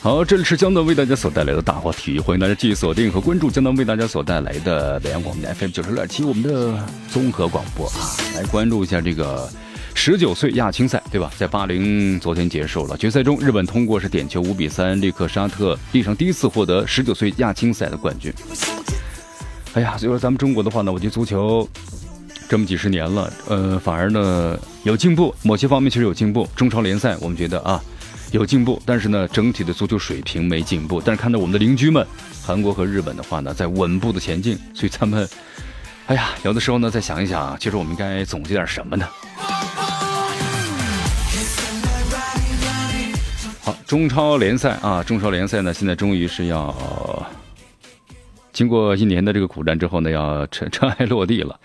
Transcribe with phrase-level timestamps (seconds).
[0.00, 9.50] 好，这里是江南为大家所带来的大话体育，欢迎大家继续锁定和关注江南为大家所带来的北洋广播 FM 九十六点七，我们的综合广播啊，来关注一下这个
[9.94, 11.32] 十九岁亚青赛，对吧？
[11.36, 18.32] 在八零昨天结束了，决赛中日本通过是点球五比三力克沙特，历史上第一次获得十九岁亚青赛的冠军。
[19.74, 21.68] 哎呀，所以说咱们中国的话呢，我觉得足球
[22.48, 26.48] 这么几十年了，呃，反而呢有进步，某些方面确实有进步。
[26.54, 27.82] 中超联赛我们觉得啊。
[28.30, 31.00] 有进步，但是呢，整体的足球水平没进步。
[31.02, 32.06] 但是看到我们的邻居们，
[32.44, 34.58] 韩国和日本的话呢，在稳步的前进。
[34.74, 35.26] 所以咱们，
[36.06, 39.08] 哎呀，有的时候呢，再想一想，其实我们应该总结点什么呢？
[43.62, 47.26] 好，中超联赛啊，中超联赛呢，现在终于是要
[48.52, 51.58] 经过一年的这个苦战之后呢，要尘尘埃落地了。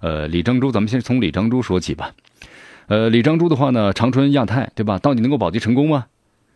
[0.00, 2.10] 呃，李章洙，咱们先从李章洙说起吧。
[2.88, 4.98] 呃，李章洙的话呢，长春亚泰对吧？
[4.98, 6.06] 到底能够保级成功吗？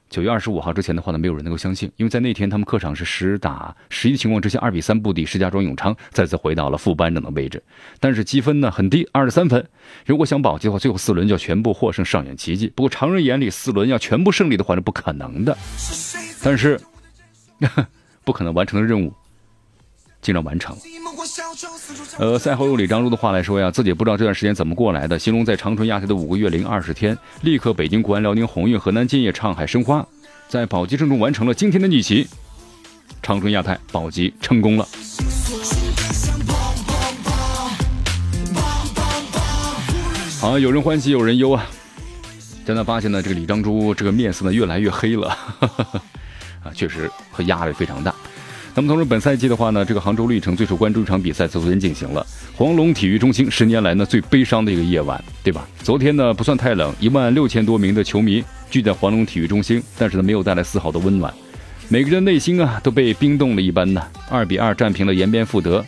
[0.09, 7.63] 九月二十五号之前的话呢，没有人能够相信，因为在那天他们客场是十打十一情况之下，二比三不敌石家庄永昌，再次回到了副班长的位置。
[7.99, 9.69] 但是积分呢很低，二十三分。
[10.05, 12.73] 如果想保级的话，最后四轮就要全部获胜，上演奇迹。
[12.75, 15.57] 不过常人眼里四轮要全部胜利的话是不可能的，
[16.43, 16.81] 但是
[18.25, 19.13] 不可能完成的任务。
[20.23, 20.83] 竟然完成了。
[22.19, 30.07] 呃，赛后用李章洙的话来说呀，自己不知道这段时间怎么过来的，形容在长春亚泰的五个月零二十天，立刻北京国安、辽宁宏运、河南建业、上海申花，
[30.49, 32.27] 在保级阵中完成了惊天的逆袭，
[33.23, 34.87] 长春亚泰保级成功了。
[40.41, 41.67] 好，有人欢喜有人忧啊。
[42.67, 45.29] 现在发现呢，这个李章洙这个面色呢越来越黑了，
[46.63, 48.15] 啊，确实和压力非常大。
[48.77, 52.27] 那么，同时本赛季的话呢，这个杭州绿城最受关注一场比赛昨天进行了。
[52.55, 55.67] 黄龙体育中心十年来呢最悲伤的一个夜晚，对吧？
[55.83, 61.33] 昨天呢不算太冷，一万六千多名的球迷聚在黄龙体育中心，但是呢没有带来丝毫的温暖，
[61.89, 64.03] 每个人内心啊都被冰冻了一般呢。
[64.29, 65.83] 二比二战平了延边富德，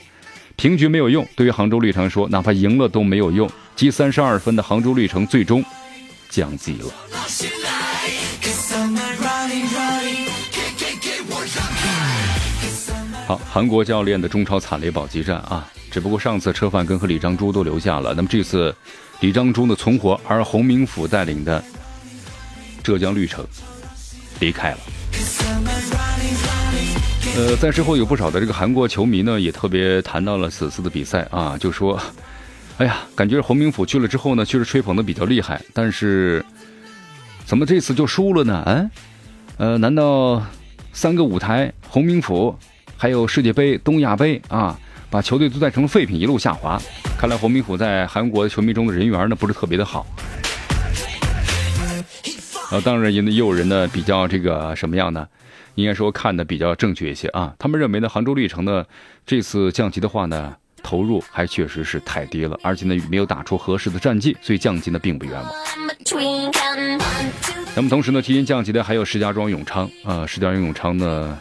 [0.56, 1.28] 平局没有用。
[1.36, 3.46] 对于杭州绿城说，哪怕赢了都没有用。
[3.76, 5.62] 积三十二分的杭州绿城最终
[6.30, 6.86] 降级了。
[13.28, 15.70] 好，韩国教练的中超惨烈保级战啊！
[15.90, 18.74] 只不过上次车范根和李章洙都留下了，那么这次
[19.20, 21.62] 李章洙的存活，而洪明甫带领的
[22.82, 23.46] 浙江绿城
[24.40, 24.78] 离开了。
[27.36, 32.00] 呃，在之后有不少的这个韩国球迷呢，也特别谈到了此次的比赛啊，就说
[32.78, 36.42] ：“哎呀，感觉洪明甫去了之后呢，确实吹捧的比较厉害，但是
[37.44, 38.64] 怎么这次就输了呢？
[38.66, 38.90] 嗯，
[39.72, 40.42] 呃，难道
[40.94, 42.56] 三个舞台洪明甫？”
[43.00, 44.76] 还有世界杯、东亚杯啊，
[45.08, 46.76] 把球队都带成了废品，一路下滑。
[47.16, 50.04] 看来洪明虎在韩国球迷中的人缘呢，不是特别的好。
[52.72, 55.24] 呃，当然也也有人呢比较这个什么样呢？
[55.76, 57.54] 应该说看的比较正确一些啊。
[57.56, 58.84] 他们认为呢，杭州绿城呢
[59.24, 65.52] 这次降级的话呢，投入还确实是太低了，而且呢没有打出合适的战绩，所以降级呢并不冤枉。
[67.76, 71.38] 那么同时呢，提前降级的还有石家庄永昌啊，石家庄永昌呢。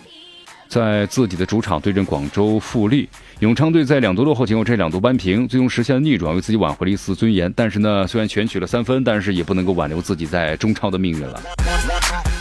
[0.67, 3.07] 在自己的主场对阵广州富力，
[3.39, 7.51] 永昌队在两度落后情况这两度扳平，最终实现了逆转，为自己挽回了一丝尊严。
[7.55, 11.41] 但是呢，虽然全取了三分，但是也不能够挽留自己在中超的命运了。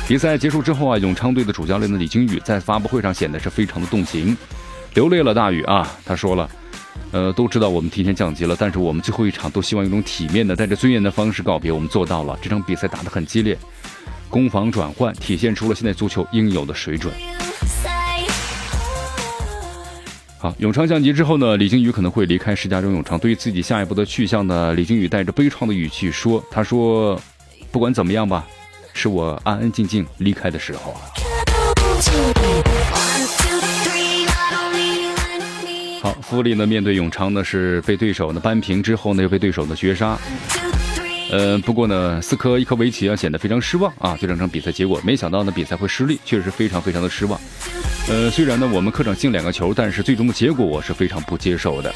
[0.09, 4.37] 比赛结束之后啊，永昌队的主教练的李金宇在发布会上显得是非常的动情，
[4.95, 5.33] 流泪了。
[5.35, 6.49] 大宇啊，他说了，
[7.13, 12.39] 呃，都知道我们提前降级了，但是我们最后一场都希望用一种体面的、带着尊严的方式告别，我们做到了。
[12.41, 13.59] 这场比赛打得很激烈，
[14.29, 17.13] 攻防转换体现出了现在足球应有的水准。
[20.47, 23.19] 好，永昌降级之后呢，李金宇可能会离开石家庄永昌。
[23.19, 27.21] 对于自己下一步的去向呢，李金宇带着悲怆的语气说：“他说，
[27.73, 28.47] 不管怎么样吧，
[28.93, 31.01] 是我安安静静离开的时候啊。”
[36.01, 40.17] 好，富力呢面对永昌呢是被对手呢扳平之后呢又被对手呢绝杀。
[41.31, 47.39] 呃，不过呢，斯科一科维奇啊显得非常失望啊，这两场比赛结果，没想到呢比赛会失利，确实非常非常的失望。
[48.09, 51.93] 呃，虽然呢我们客场进两个球，但是最终的结果我是非常不接受的。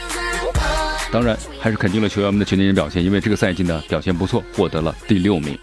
[1.12, 5.56] 当然，还是肯定了球员们的全年表现，因为这个赛季呢表现不错，获得了第六名。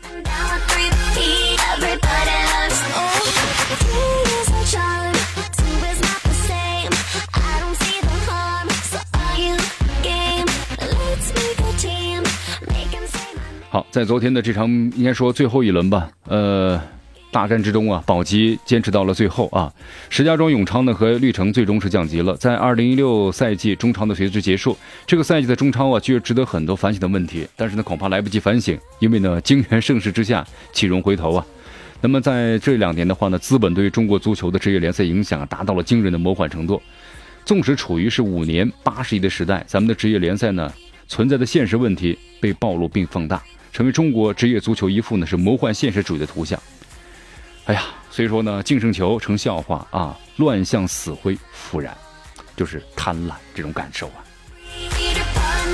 [13.77, 16.81] 好，在昨天的这场应该说最后一轮吧，呃，
[17.29, 19.71] 大战之中啊，宝鸡坚持到了最后啊。
[20.09, 22.35] 石家庄永昌呢和绿城最终是降级了。
[22.37, 24.75] 在二零一六赛季中超的随之结束，
[25.05, 30.43] 这个赛季的中超啊，确实值得很多反省的问题，但是呢，恐怕来不及反省，因为呢，惊元盛世之下，
[30.73, 31.45] 岂容回头啊。
[32.01, 36.81] 那么在这两年的话呢，资本对于中国足球的职业联赛影响达到了惊人的魔幻程度。
[37.45, 40.73] 纵使处于是五年八十亿的时代，咱们的职业联赛呢
[41.07, 43.39] 存在的现实问题被暴露并放大。
[43.77, 46.59] 成为中国职业足球一副呢是魔幻现实主义的图像。
[47.65, 51.95] 哎呀，所以说呢，净胜球成笑话啊，乱象死灰复燃，
[52.55, 54.25] 就是贪婪这种感受啊。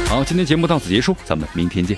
[0.10, 1.98] 好，今天节目到此结束，咱们明天见。